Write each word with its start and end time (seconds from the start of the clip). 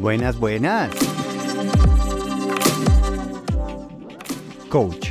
Buenas, 0.00 0.38
buenas. 0.38 0.90
Coach. 4.70 5.10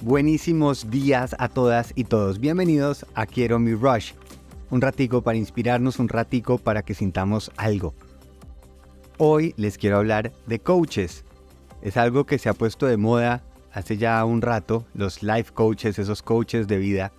Buenísimos 0.00 0.90
días 0.90 1.36
a 1.38 1.48
todas 1.48 1.92
y 1.94 2.02
todos. 2.02 2.40
Bienvenidos 2.40 3.06
a 3.14 3.26
Quiero 3.26 3.60
mi 3.60 3.72
Rush. 3.74 4.14
Un 4.70 4.80
ratico 4.80 5.22
para 5.22 5.38
inspirarnos, 5.38 6.00
un 6.00 6.08
ratico 6.08 6.58
para 6.58 6.82
que 6.82 6.94
sintamos 6.94 7.52
algo. 7.56 7.94
Hoy 9.18 9.54
les 9.58 9.78
quiero 9.78 9.98
hablar 9.98 10.32
de 10.48 10.58
coaches. 10.58 11.24
Es 11.82 11.96
algo 11.96 12.26
que 12.26 12.40
se 12.40 12.48
ha 12.48 12.54
puesto 12.54 12.86
de 12.86 12.96
moda 12.96 13.44
hace 13.72 13.96
ya 13.96 14.24
un 14.24 14.42
rato, 14.42 14.84
los 14.92 15.22
life 15.22 15.52
coaches, 15.54 16.00
esos 16.00 16.20
coaches 16.24 16.66
de 16.66 16.78
vida 16.78 17.12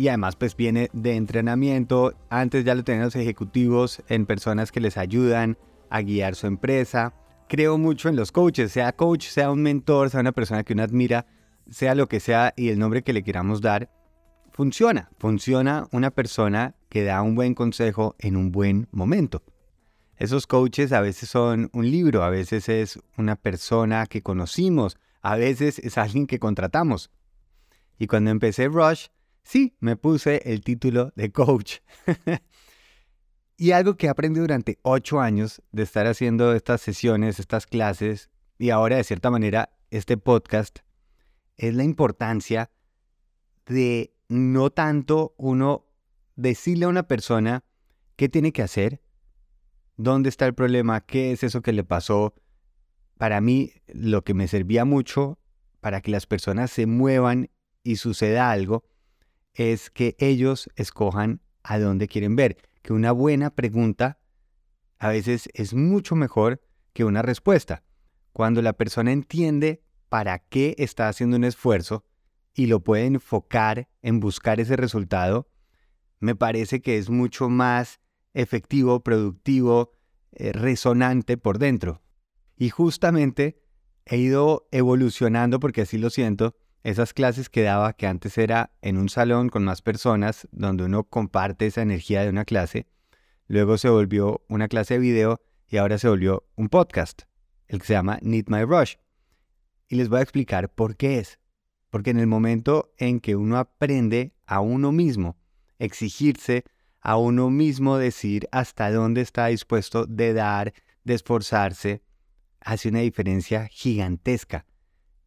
y 0.00 0.08
además 0.08 0.34
pues 0.34 0.56
viene 0.56 0.88
de 0.94 1.14
entrenamiento. 1.14 2.14
Antes 2.30 2.64
ya 2.64 2.74
lo 2.74 2.82
tenían 2.82 3.04
los 3.04 3.16
ejecutivos 3.16 4.02
en 4.08 4.24
personas 4.24 4.72
que 4.72 4.80
les 4.80 4.96
ayudan 4.96 5.58
a 5.90 6.00
guiar 6.00 6.36
su 6.36 6.46
empresa. 6.46 7.12
Creo 7.50 7.76
mucho 7.76 8.08
en 8.08 8.16
los 8.16 8.32
coaches, 8.32 8.72
sea 8.72 8.96
coach, 8.96 9.26
sea 9.26 9.50
un 9.50 9.62
mentor, 9.62 10.08
sea 10.08 10.20
una 10.20 10.32
persona 10.32 10.64
que 10.64 10.72
uno 10.72 10.84
admira, 10.84 11.26
sea 11.68 11.94
lo 11.94 12.06
que 12.06 12.18
sea 12.18 12.54
y 12.56 12.70
el 12.70 12.78
nombre 12.78 13.02
que 13.02 13.12
le 13.12 13.22
queramos 13.22 13.60
dar, 13.60 13.90
funciona. 14.52 15.10
Funciona 15.18 15.86
una 15.92 16.10
persona 16.10 16.76
que 16.88 17.04
da 17.04 17.20
un 17.20 17.34
buen 17.34 17.52
consejo 17.52 18.16
en 18.20 18.38
un 18.38 18.52
buen 18.52 18.88
momento. 18.92 19.42
Esos 20.16 20.46
coaches 20.46 20.92
a 20.92 21.02
veces 21.02 21.28
son 21.28 21.68
un 21.74 21.90
libro, 21.90 22.24
a 22.24 22.30
veces 22.30 22.70
es 22.70 22.98
una 23.18 23.36
persona 23.36 24.06
que 24.06 24.22
conocimos, 24.22 24.96
a 25.20 25.36
veces 25.36 25.78
es 25.78 25.98
alguien 25.98 26.26
que 26.26 26.38
contratamos. 26.38 27.10
Y 27.98 28.06
cuando 28.06 28.30
empecé 28.30 28.68
Rush, 28.68 29.08
Sí, 29.42 29.76
me 29.80 29.96
puse 29.96 30.42
el 30.44 30.62
título 30.62 31.12
de 31.16 31.32
coach. 31.32 31.78
y 33.56 33.72
algo 33.72 33.96
que 33.96 34.08
aprendí 34.08 34.40
durante 34.40 34.78
ocho 34.82 35.20
años 35.20 35.62
de 35.72 35.82
estar 35.82 36.06
haciendo 36.06 36.54
estas 36.54 36.80
sesiones, 36.80 37.38
estas 37.38 37.66
clases, 37.66 38.30
y 38.58 38.70
ahora 38.70 38.96
de 38.96 39.04
cierta 39.04 39.30
manera 39.30 39.70
este 39.90 40.16
podcast, 40.16 40.80
es 41.56 41.74
la 41.74 41.84
importancia 41.84 42.70
de 43.66 44.14
no 44.28 44.70
tanto 44.70 45.34
uno 45.36 45.86
decirle 46.36 46.84
a 46.84 46.88
una 46.88 47.06
persona 47.06 47.64
qué 48.16 48.28
tiene 48.28 48.52
que 48.52 48.62
hacer, 48.62 49.02
dónde 49.96 50.28
está 50.28 50.46
el 50.46 50.54
problema, 50.54 51.00
qué 51.00 51.32
es 51.32 51.42
eso 51.42 51.62
que 51.62 51.72
le 51.72 51.84
pasó. 51.84 52.34
Para 53.18 53.40
mí, 53.40 53.72
lo 53.88 54.24
que 54.24 54.34
me 54.34 54.48
servía 54.48 54.84
mucho 54.84 55.38
para 55.80 56.00
que 56.00 56.10
las 56.10 56.26
personas 56.26 56.70
se 56.70 56.86
muevan 56.86 57.50
y 57.82 57.96
suceda 57.96 58.50
algo, 58.50 58.84
es 59.54 59.90
que 59.90 60.16
ellos 60.18 60.68
escojan 60.76 61.40
a 61.62 61.78
dónde 61.78 62.08
quieren 62.08 62.36
ver, 62.36 62.56
que 62.82 62.92
una 62.92 63.12
buena 63.12 63.50
pregunta 63.50 64.18
a 64.98 65.08
veces 65.08 65.48
es 65.54 65.74
mucho 65.74 66.14
mejor 66.14 66.60
que 66.92 67.04
una 67.04 67.22
respuesta. 67.22 67.82
Cuando 68.32 68.62
la 68.62 68.74
persona 68.74 69.12
entiende 69.12 69.82
para 70.08 70.38
qué 70.38 70.74
está 70.78 71.08
haciendo 71.08 71.36
un 71.36 71.44
esfuerzo 71.44 72.04
y 72.54 72.66
lo 72.66 72.80
puede 72.80 73.06
enfocar 73.06 73.88
en 74.02 74.20
buscar 74.20 74.60
ese 74.60 74.76
resultado, 74.76 75.48
me 76.18 76.34
parece 76.34 76.82
que 76.82 76.98
es 76.98 77.08
mucho 77.08 77.48
más 77.48 78.00
efectivo, 78.34 79.02
productivo, 79.02 79.92
eh, 80.32 80.52
resonante 80.52 81.36
por 81.36 81.58
dentro. 81.58 82.02
Y 82.56 82.68
justamente 82.68 83.62
he 84.04 84.18
ido 84.18 84.68
evolucionando, 84.70 85.60
porque 85.60 85.82
así 85.82 85.96
lo 85.98 86.10
siento, 86.10 86.56
esas 86.82 87.12
clases 87.12 87.50
que 87.50 87.62
daba, 87.62 87.92
que 87.92 88.06
antes 88.06 88.38
era 88.38 88.72
en 88.80 88.96
un 88.96 89.08
salón 89.08 89.48
con 89.48 89.64
más 89.64 89.82
personas, 89.82 90.48
donde 90.50 90.84
uno 90.84 91.04
comparte 91.04 91.66
esa 91.66 91.82
energía 91.82 92.22
de 92.22 92.30
una 92.30 92.44
clase, 92.44 92.86
luego 93.46 93.76
se 93.78 93.88
volvió 93.88 94.42
una 94.48 94.68
clase 94.68 94.94
de 94.94 95.00
video 95.00 95.40
y 95.68 95.76
ahora 95.76 95.98
se 95.98 96.08
volvió 96.08 96.46
un 96.56 96.68
podcast, 96.68 97.22
el 97.66 97.80
que 97.80 97.86
se 97.86 97.92
llama 97.92 98.18
Need 98.22 98.46
My 98.48 98.64
Rush. 98.64 98.94
Y 99.88 99.96
les 99.96 100.08
voy 100.08 100.20
a 100.20 100.22
explicar 100.22 100.72
por 100.72 100.96
qué 100.96 101.18
es. 101.18 101.38
Porque 101.90 102.10
en 102.10 102.20
el 102.20 102.28
momento 102.28 102.92
en 102.98 103.20
que 103.20 103.34
uno 103.34 103.58
aprende 103.58 104.32
a 104.46 104.60
uno 104.60 104.92
mismo, 104.92 105.36
exigirse 105.78 106.64
a 107.00 107.16
uno 107.16 107.50
mismo 107.50 107.98
decir 107.98 108.48
hasta 108.52 108.90
dónde 108.92 109.22
está 109.22 109.46
dispuesto 109.46 110.06
de 110.06 110.32
dar, 110.32 110.72
de 111.02 111.14
esforzarse, 111.14 112.02
hace 112.60 112.88
una 112.88 113.00
diferencia 113.00 113.66
gigantesca 113.66 114.66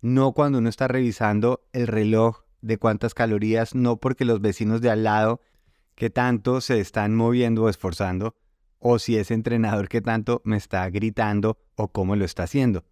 no 0.04 0.34
cuando 0.34 0.58
uno 0.58 0.68
está 0.68 0.90
revisando 0.90 1.66
el 1.72 1.88
reloj 1.88 2.42
de 2.62 2.78
cuántas 2.78 3.14
calorías, 3.14 3.74
no 3.74 3.98
porque 3.98 4.26
los 4.26 4.42
vecinos 4.42 4.82
de 4.82 4.90
al 4.90 5.06
lado 5.06 5.40
que 5.96 6.10
tanto 6.10 6.60
se 6.60 6.82
están 6.82 7.16
moviendo 7.16 7.64
o 7.64 7.70
esforzando, 7.70 8.36
o 8.80 9.00
si 9.00 9.16
ese 9.16 9.34
entrenador 9.34 9.88
que 9.88 10.02
tanto 10.02 10.42
me 10.44 10.58
está 10.58 10.90
gritando 10.90 11.58
o 11.76 11.88
cómo 11.88 12.18
lo 12.18 12.26
está 12.26 12.44
haciendo. 12.44 12.84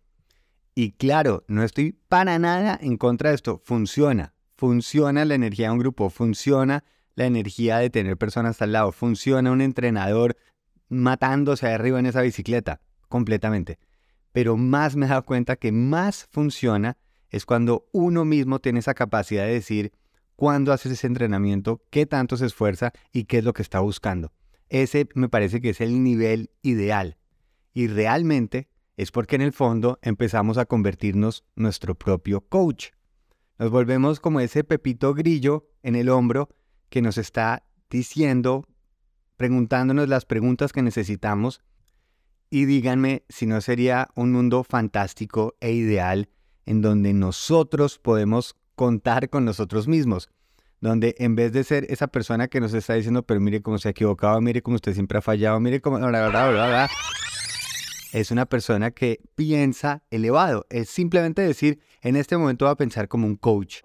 Y 0.73 0.93
claro, 0.93 1.43
no 1.49 1.63
estoy 1.63 1.99
para 2.07 2.39
nada 2.39 2.79
en 2.81 2.95
contra 2.95 3.31
de 3.31 3.35
esto, 3.35 3.61
funciona, 3.65 4.33
funciona 4.55 5.25
la 5.25 5.35
energía 5.35 5.67
de 5.67 5.73
un 5.73 5.79
grupo, 5.79 6.09
funciona 6.09 6.85
la 7.15 7.25
energía 7.25 7.79
de 7.79 7.89
tener 7.89 8.15
personas 8.15 8.61
al 8.61 8.71
lado, 8.71 8.93
funciona 8.93 9.51
un 9.51 9.59
entrenador 9.59 10.37
matándose 10.87 11.67
arriba 11.67 11.99
en 11.99 12.05
esa 12.05 12.21
bicicleta, 12.21 12.79
completamente 13.09 13.79
pero 14.31 14.57
más 14.57 14.95
me 14.95 15.05
he 15.05 15.09
dado 15.09 15.23
cuenta 15.23 15.55
que 15.55 15.71
más 15.71 16.27
funciona 16.31 16.97
es 17.29 17.45
cuando 17.45 17.87
uno 17.91 18.25
mismo 18.25 18.59
tiene 18.59 18.79
esa 18.79 18.93
capacidad 18.93 19.45
de 19.45 19.53
decir 19.53 19.93
cuándo 20.35 20.73
haces 20.73 20.93
ese 20.93 21.07
entrenamiento, 21.07 21.83
qué 21.89 22.05
tanto 22.05 22.37
se 22.37 22.45
esfuerza 22.45 22.91
y 23.11 23.25
qué 23.25 23.39
es 23.39 23.43
lo 23.43 23.53
que 23.53 23.61
está 23.61 23.79
buscando. 23.79 24.33
Ese 24.69 25.07
me 25.15 25.29
parece 25.29 25.61
que 25.61 25.69
es 25.69 25.81
el 25.81 26.03
nivel 26.03 26.51
ideal. 26.61 27.17
Y 27.73 27.87
realmente 27.87 28.69
es 28.97 29.11
porque 29.11 29.35
en 29.35 29.41
el 29.41 29.53
fondo 29.53 29.99
empezamos 30.01 30.57
a 30.57 30.65
convertirnos 30.65 31.45
nuestro 31.55 31.95
propio 31.95 32.41
coach. 32.41 32.87
Nos 33.57 33.69
volvemos 33.69 34.19
como 34.19 34.39
ese 34.39 34.63
pepito 34.63 35.13
grillo 35.13 35.69
en 35.83 35.95
el 35.95 36.09
hombro 36.09 36.49
que 36.89 37.01
nos 37.01 37.17
está 37.17 37.63
diciendo, 37.89 38.67
preguntándonos 39.37 40.09
las 40.09 40.25
preguntas 40.25 40.73
que 40.73 40.81
necesitamos 40.81 41.61
y 42.51 42.65
díganme 42.65 43.23
si 43.29 43.47
no 43.47 43.61
sería 43.61 44.09
un 44.13 44.33
mundo 44.33 44.63
fantástico 44.63 45.55
e 45.61 45.71
ideal 45.71 46.27
en 46.65 46.81
donde 46.81 47.13
nosotros 47.13 47.97
podemos 47.97 48.55
contar 48.75 49.29
con 49.29 49.45
nosotros 49.45 49.87
mismos, 49.87 50.29
donde 50.81 51.15
en 51.17 51.35
vez 51.35 51.53
de 51.53 51.63
ser 51.63 51.85
esa 51.89 52.07
persona 52.07 52.49
que 52.49 52.59
nos 52.59 52.73
está 52.73 52.93
diciendo, 52.93 53.23
pero 53.23 53.39
mire 53.39 53.61
cómo 53.61 53.77
se 53.77 53.87
ha 53.87 53.91
equivocado, 53.91 54.41
mire 54.41 54.61
cómo 54.61 54.75
usted 54.75 54.93
siempre 54.93 55.17
ha 55.17 55.21
fallado, 55.21 55.59
mire 55.61 55.79
cómo... 55.79 55.97
es 58.11 58.31
una 58.31 58.45
persona 58.45 58.91
que 58.91 59.21
piensa 59.35 60.03
elevado. 60.11 60.65
Es 60.69 60.89
simplemente 60.89 61.41
decir, 61.41 61.79
en 62.01 62.17
este 62.17 62.37
momento 62.37 62.65
voy 62.65 62.73
a 62.73 62.75
pensar 62.75 63.07
como 63.07 63.27
un 63.27 63.37
coach. 63.37 63.77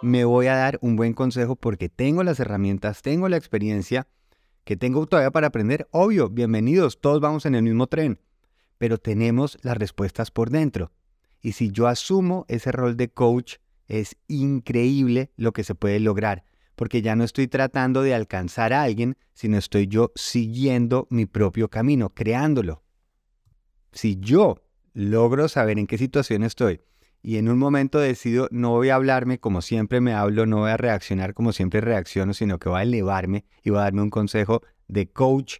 Me 0.00 0.24
voy 0.24 0.46
a 0.46 0.56
dar 0.56 0.78
un 0.80 0.96
buen 0.96 1.12
consejo 1.12 1.56
porque 1.56 1.90
tengo 1.90 2.22
las 2.22 2.40
herramientas, 2.40 3.02
tengo 3.02 3.28
la 3.28 3.36
experiencia 3.36 4.06
que 4.66 4.76
tengo 4.76 5.06
todavía 5.06 5.30
para 5.30 5.46
aprender, 5.46 5.86
obvio, 5.92 6.28
bienvenidos, 6.28 7.00
todos 7.00 7.20
vamos 7.20 7.46
en 7.46 7.54
el 7.54 7.62
mismo 7.62 7.86
tren, 7.86 8.18
pero 8.78 8.98
tenemos 8.98 9.56
las 9.62 9.76
respuestas 9.76 10.32
por 10.32 10.50
dentro. 10.50 10.90
Y 11.40 11.52
si 11.52 11.70
yo 11.70 11.86
asumo 11.86 12.44
ese 12.48 12.72
rol 12.72 12.96
de 12.96 13.08
coach, 13.08 13.58
es 13.86 14.16
increíble 14.26 15.30
lo 15.36 15.52
que 15.52 15.62
se 15.62 15.76
puede 15.76 16.00
lograr, 16.00 16.44
porque 16.74 17.00
ya 17.00 17.14
no 17.14 17.22
estoy 17.22 17.46
tratando 17.46 18.02
de 18.02 18.12
alcanzar 18.12 18.72
a 18.72 18.82
alguien, 18.82 19.16
sino 19.34 19.56
estoy 19.56 19.86
yo 19.86 20.10
siguiendo 20.16 21.06
mi 21.10 21.26
propio 21.26 21.70
camino, 21.70 22.10
creándolo. 22.10 22.82
Si 23.92 24.16
yo 24.18 24.64
logro 24.94 25.46
saber 25.46 25.78
en 25.78 25.86
qué 25.86 25.96
situación 25.96 26.42
estoy 26.42 26.80
y 27.22 27.38
en 27.38 27.48
un 27.48 27.58
momento 27.58 27.98
decido 27.98 28.48
no 28.50 28.70
voy 28.70 28.90
a 28.90 28.94
hablarme 28.94 29.38
como 29.38 29.62
siempre 29.62 30.00
me 30.00 30.14
hablo, 30.14 30.46
no 30.46 30.58
voy 30.58 30.70
a 30.70 30.76
reaccionar 30.76 31.34
como 31.34 31.52
siempre 31.52 31.80
reacciono, 31.80 32.34
sino 32.34 32.58
que 32.58 32.68
voy 32.68 32.80
a 32.80 32.82
elevarme 32.82 33.44
y 33.62 33.70
voy 33.70 33.80
a 33.80 33.82
darme 33.82 34.02
un 34.02 34.10
consejo 34.10 34.62
de 34.88 35.08
coach. 35.08 35.58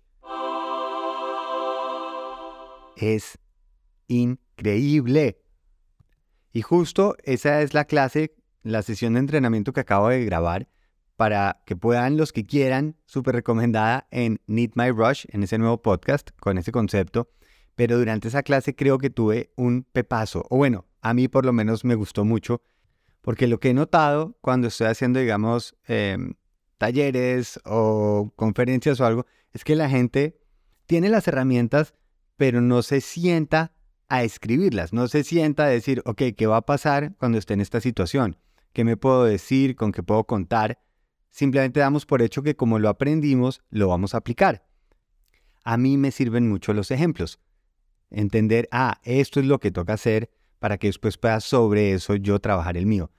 Es 2.97 3.38
increíble. 4.08 5.41
Y 6.53 6.62
justo 6.62 7.17
esa 7.25 7.61
es 7.61 7.75
la 7.75 7.85
clase, 7.85 8.35
la 8.62 8.82
sesión 8.82 9.14
de 9.14 9.20
entrenamiento 9.20 9.73
que 9.73 9.81
acabo 9.81 10.09
de 10.09 10.25
grabar 10.25 10.69
para 11.17 11.62
que 11.64 11.76
puedan 11.76 12.17
los 12.17 12.32
que 12.32 12.47
quieran, 12.47 12.97
súper 13.06 13.35
recomendada 13.35 14.06
en 14.11 14.41
Need 14.47 14.73
My 14.75 14.91
Rush, 14.91 15.25
en 15.29 15.43
ese 15.43 15.59
nuevo 15.59 15.82
podcast 15.82 16.31
con 16.38 16.59
ese 16.59 16.73
concepto. 16.73 17.31
Pero 17.75 17.99
durante 17.99 18.29
esa 18.29 18.43
clase 18.43 18.75
creo 18.75 18.99
que 18.99 19.11
tuve 19.11 19.50
un 19.56 19.85
pepazo, 19.85 20.47
o 20.49 20.56
bueno, 20.56 20.87
a 21.08 21.14
mí 21.14 21.29
por 21.29 21.44
lo 21.44 21.53
menos 21.53 21.85
me 21.85 21.94
gustó 21.94 22.25
mucho, 22.25 22.62
porque 23.20 23.47
lo 23.47 23.61
que 23.61 23.70
he 23.70 23.75
notado 23.75 24.37
cuando 24.41 24.69
estoy 24.69 24.88
haciendo, 24.88 25.20
digamos, 25.20 25.76
em, 25.87 26.35
talleres 26.79 27.61
o 27.64 28.32
conferencias 28.35 29.00
o 29.00 29.06
algo, 29.06 29.26
es 29.53 29.62
que 29.62 29.76
la 29.76 29.88
gente 29.88 30.38
tiene 30.87 31.08
las 31.08 31.29
herramientas, 31.29 31.94
pero 32.37 32.61
no 32.61 32.82
se 32.82 33.00
sienta 33.00 33.73
a 34.08 34.25
escribirlas, 34.25 34.93
no 34.93 35.06
se 35.06 35.23
sienta 35.23 35.64
a 35.64 35.69
decir, 35.69 36.03
ok, 36.06 36.23
¿qué 36.37 36.47
va 36.47 36.56
a 36.56 36.67
pasar 36.67 37.14
cuando 37.19 37.38
esté 37.38 37.55
en 37.55 37.61
esta 37.61 37.81
situación? 37.81 38.37
qué 38.73 38.85
me 38.85 38.99
puedo 38.99 39.25
decir, 39.25 39.75
con 39.75 39.91
qué 39.91 40.02
puedo 40.02 40.25
contar. 40.25 40.79
Simplemente 41.31 41.81
damos 41.81 42.05
por 42.05 42.20
hecho 42.20 42.43
que 42.43 42.56
como 42.56 42.79
lo 42.79 42.91
aprendimos, 42.91 43.62
lo 43.70 43.88
vamos 43.88 44.12
a 44.12 44.19
aplicar. 44.19 44.67
A 45.64 45.79
mí 45.79 45.97
me 45.97 46.11
sirven 46.11 46.47
mucho 46.47 46.75
los 46.75 46.91
ejemplos. 46.91 47.41
Entender, 48.11 48.69
ah, 48.73 49.00
esto 49.02 49.41
es 49.41 49.47
lo 49.47 49.61
que 49.61 49.70
toca 49.70 49.94
hacer 49.94 50.31
para 50.66 50.78
que 50.78 50.88
después 50.88 51.16
pueda 51.16 51.38
sobre 51.38 51.92
eso 51.92 52.16
yo 52.16 52.40
trabajar 52.40 52.76
el 52.76 52.86
mío. 52.86 53.12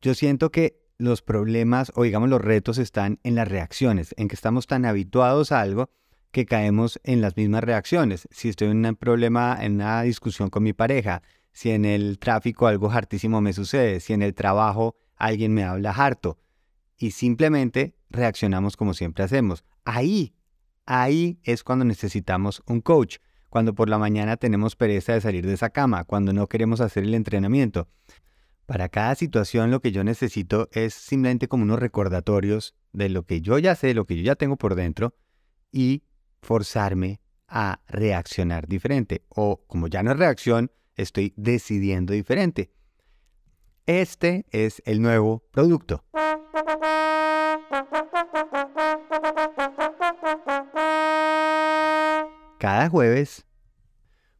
Yo 0.00 0.12
siento 0.14 0.50
que 0.50 0.82
los 0.98 1.22
problemas 1.22 1.92
o 1.94 2.02
digamos 2.02 2.28
los 2.28 2.40
retos 2.40 2.78
están 2.78 3.20
en 3.22 3.36
las 3.36 3.46
reacciones, 3.46 4.12
en 4.18 4.26
que 4.26 4.34
estamos 4.34 4.66
tan 4.66 4.84
habituados 4.84 5.52
a 5.52 5.60
algo 5.60 5.88
que 6.32 6.46
caemos 6.46 6.98
en 7.04 7.20
las 7.20 7.36
mismas 7.36 7.62
reacciones. 7.62 8.26
Si 8.32 8.48
estoy 8.48 8.70
en 8.70 8.84
un 8.84 8.96
problema, 8.96 9.56
en 9.60 9.74
una 9.74 10.02
discusión 10.02 10.50
con 10.50 10.64
mi 10.64 10.72
pareja, 10.72 11.22
si 11.52 11.70
en 11.70 11.84
el 11.84 12.18
tráfico 12.18 12.66
algo 12.66 12.90
hartísimo 12.90 13.40
me 13.40 13.52
sucede, 13.52 14.00
si 14.00 14.12
en 14.12 14.22
el 14.22 14.34
trabajo 14.34 14.96
alguien 15.14 15.54
me 15.54 15.62
habla 15.62 15.92
harto, 15.92 16.38
y 16.96 17.12
simplemente 17.12 17.94
reaccionamos 18.10 18.76
como 18.76 18.94
siempre 18.94 19.22
hacemos. 19.22 19.62
Ahí, 19.84 20.34
ahí 20.86 21.38
es 21.44 21.62
cuando 21.62 21.84
necesitamos 21.84 22.64
un 22.66 22.80
coach, 22.80 23.18
cuando 23.48 23.74
por 23.74 23.88
la 23.88 23.98
mañana 23.98 24.36
tenemos 24.36 24.76
pereza 24.76 25.14
de 25.14 25.20
salir 25.20 25.46
de 25.46 25.54
esa 25.54 25.70
cama, 25.70 26.04
cuando 26.04 26.32
no 26.32 26.46
queremos 26.46 26.80
hacer 26.80 27.04
el 27.04 27.14
entrenamiento. 27.14 27.88
Para 28.66 28.88
cada 28.88 29.14
situación 29.14 29.70
lo 29.70 29.80
que 29.80 29.92
yo 29.92 30.04
necesito 30.04 30.68
es 30.72 30.92
simplemente 30.92 31.48
como 31.48 31.62
unos 31.62 31.78
recordatorios 31.78 32.74
de 32.92 33.08
lo 33.08 33.22
que 33.24 33.40
yo 33.40 33.58
ya 33.58 33.74
sé, 33.74 33.94
lo 33.94 34.04
que 34.04 34.16
yo 34.16 34.22
ya 34.22 34.34
tengo 34.34 34.56
por 34.56 34.74
dentro 34.74 35.14
y 35.72 36.02
forzarme 36.42 37.20
a 37.46 37.80
reaccionar 37.88 38.68
diferente. 38.68 39.22
O 39.30 39.64
como 39.66 39.86
ya 39.86 40.02
no 40.02 40.12
es 40.12 40.18
reacción, 40.18 40.70
estoy 40.96 41.32
decidiendo 41.36 42.12
diferente. 42.12 42.70
Este 43.86 44.44
es 44.50 44.82
el 44.84 45.00
nuevo 45.00 45.44
producto. 45.50 46.04
Cada 52.58 52.88
jueves 52.88 53.46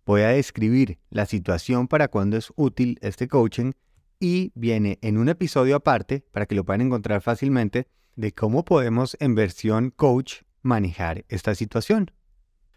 voy 0.04 0.22
a 0.22 0.30
describir 0.30 0.98
la 1.08 1.24
situación 1.24 1.86
para 1.86 2.08
cuando 2.08 2.36
es 2.36 2.52
útil 2.56 2.98
este 3.00 3.28
coaching 3.28 3.70
y 4.18 4.50
viene 4.56 4.98
en 5.02 5.18
un 5.18 5.28
episodio 5.28 5.76
aparte, 5.76 6.24
para 6.32 6.46
que 6.46 6.56
lo 6.56 6.64
puedan 6.64 6.80
encontrar 6.80 7.20
fácilmente, 7.20 7.86
de 8.16 8.32
cómo 8.32 8.64
podemos 8.64 9.16
en 9.20 9.36
versión 9.36 9.90
coach 9.90 10.42
manejar 10.62 11.26
esta 11.28 11.54
situación. 11.54 12.10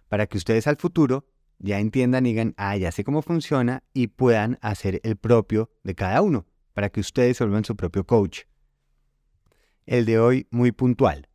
Para 0.10 0.28
que 0.28 0.38
ustedes 0.38 0.68
al 0.68 0.78
futuro 0.78 1.26
ya 1.58 1.80
entiendan 1.80 2.28
y 2.28 2.30
digan, 2.30 2.54
ah, 2.58 2.78
ya 2.78 2.92
sé 2.92 3.04
cómo 3.04 3.24
funciona 3.24 3.82
y 3.96 4.08
puedan 4.08 4.60
hacer 4.62 5.02
el 5.04 5.16
propio 5.16 5.72
de 5.84 5.96
cada 5.96 6.22
uno, 6.22 6.46
para 6.74 6.92
que 6.92 7.00
ustedes 7.00 7.38
se 7.38 7.46
vuelvan 7.46 7.66
su 7.66 7.76
propio 7.76 8.06
coach. 8.06 8.42
El 9.88 10.06
de 10.06 10.20
hoy 10.20 10.48
muy 10.52 10.72
puntual. 10.72 11.30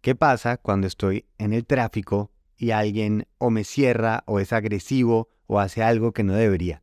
¿Qué 0.00 0.14
pasa 0.14 0.58
cuando 0.58 0.86
estoy 0.86 1.26
en 1.38 1.52
el 1.52 1.66
tráfico 1.66 2.30
y 2.56 2.70
alguien 2.70 3.26
o 3.38 3.50
me 3.50 3.64
cierra 3.64 4.24
o 4.26 4.40
es 4.40 4.52
agresivo 4.52 5.28
o 5.46 5.60
hace 5.60 5.82
algo 5.82 6.12
que 6.12 6.24
no 6.24 6.34
debería? 6.34 6.82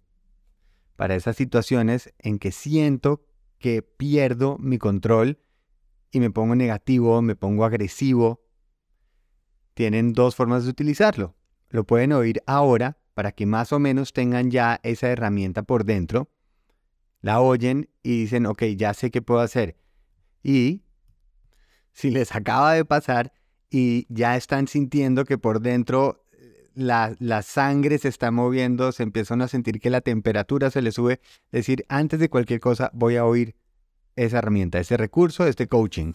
Para 0.96 1.16
esas 1.16 1.36
situaciones 1.36 2.14
en 2.20 2.40
que 2.40 2.52
siento 2.52 3.26
que 3.58 3.82
pierdo 3.82 4.58
mi 4.60 4.78
control 4.78 5.40
y 6.12 6.20
me 6.20 6.30
pongo 6.30 6.56
negativo, 6.56 7.22
me 7.22 7.36
pongo 7.36 7.66
agresivo, 7.66 8.44
tienen 9.74 10.14
dos 10.14 10.36
formas 10.36 10.64
de 10.64 10.70
utilizarlo. 10.70 11.36
Lo 11.70 11.86
pueden 11.86 12.14
oír 12.14 12.44
ahora 12.46 13.00
para 13.14 13.32
que 13.32 13.46
más 13.46 13.74
o 13.74 13.80
menos 13.80 14.14
tengan 14.14 14.52
ya 14.52 14.80
esa 14.84 15.10
herramienta 15.10 15.64
por 15.64 15.86
dentro. 15.86 16.32
La 17.22 17.42
oyen 17.42 17.90
y 18.04 18.22
dicen, 18.22 18.46
ok, 18.46 18.64
ya 18.76 18.94
sé 18.94 19.10
qué 19.10 19.22
puedo 19.22 19.40
hacer. 19.40 19.78
Y 20.44 20.84
si 21.94 22.12
les 22.12 22.36
acaba 22.36 22.74
de 22.74 22.86
pasar 22.86 23.34
y 23.74 24.06
ya 24.08 24.38
están 24.38 24.68
sintiendo 24.68 25.26
que 25.26 25.40
por 25.40 25.60
dentro 25.60 26.24
eh, 26.32 26.70
la, 26.76 27.16
la, 27.18 27.42
sangre 27.42 27.98
se 27.98 28.08
está 28.08 28.30
moviendo, 28.30 28.92
se 28.92 29.02
empiezan 29.02 29.42
a 29.42 29.48
sentir 29.48 29.80
que 29.80 29.90
la 29.90 30.02
temperatura 30.02 30.70
se 30.70 30.84
les 30.84 30.94
sube, 30.94 31.20
decir, 31.52 31.84
antes 31.90 32.20
de 32.20 32.30
cualquier 32.30 32.60
cosa 32.60 32.92
voy 32.94 33.16
a 33.16 33.26
oír 33.26 33.56
esa 34.16 34.38
herramienta, 34.38 34.78
ese 34.78 34.96
recurso, 34.96 35.48
este 35.48 35.68
coaching. 35.68 36.14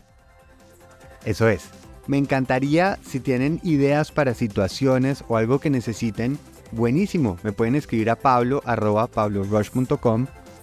Eso 1.24 1.48
es. 1.48 1.68
Me 2.06 2.16
encantaría 2.16 2.96
si 3.02 3.18
tienen 3.18 3.60
ideas 3.64 4.12
para 4.12 4.34
situaciones 4.34 5.24
o 5.26 5.36
algo 5.36 5.58
que 5.58 5.68
necesiten, 5.68 6.38
buenísimo. 6.70 7.38
Me 7.42 7.52
pueden 7.52 7.74
escribir 7.74 8.08
a 8.08 8.16
pablo 8.16 8.62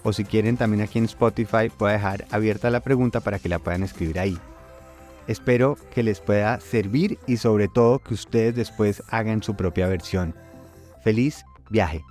o 0.02 0.12
si 0.14 0.24
quieren 0.24 0.56
también 0.56 0.82
aquí 0.82 0.98
en 0.98 1.04
Spotify 1.04 1.68
puedo 1.76 1.92
dejar 1.92 2.26
abierta 2.30 2.70
la 2.70 2.80
pregunta 2.80 3.20
para 3.20 3.38
que 3.38 3.50
la 3.50 3.58
puedan 3.58 3.82
escribir 3.82 4.18
ahí. 4.18 4.38
Espero 5.26 5.76
que 5.92 6.02
les 6.02 6.20
pueda 6.20 6.60
servir 6.60 7.18
y 7.26 7.38
sobre 7.38 7.68
todo 7.68 7.98
que 7.98 8.14
ustedes 8.14 8.54
después 8.54 9.02
hagan 9.08 9.42
su 9.42 9.54
propia 9.54 9.88
versión. 9.88 10.34
Feliz 11.02 11.44
viaje. 11.70 12.02